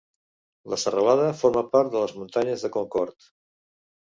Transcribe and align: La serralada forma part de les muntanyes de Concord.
La 0.73 0.77
serralada 0.83 1.27
forma 1.41 1.63
part 1.75 1.93
de 1.97 2.01
les 2.07 2.15
muntanyes 2.23 2.67
de 2.67 2.73
Concord. 2.79 3.33